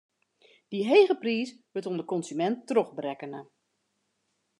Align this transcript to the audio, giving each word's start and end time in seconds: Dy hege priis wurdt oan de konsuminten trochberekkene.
Dy 0.71 0.79
hege 0.91 1.15
priis 1.23 1.51
wurdt 1.71 1.87
oan 1.89 1.99
de 1.99 2.05
konsuminten 2.13 2.65
trochberekkene. 2.71 3.39